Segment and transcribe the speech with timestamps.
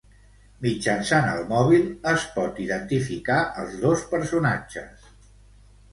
[0.65, 5.07] Mitjançant el mòbil es pot identificar als dos personatges.